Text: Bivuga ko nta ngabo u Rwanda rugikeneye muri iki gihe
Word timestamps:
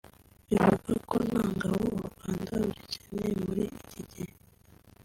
Bivuga 0.47 0.93
ko 1.09 1.15
nta 1.27 1.41
ngabo 1.53 1.85
u 2.05 2.07
Rwanda 2.09 2.51
rugikeneye 2.61 3.33
muri 3.45 3.63
iki 3.81 4.01
gihe 4.11 4.31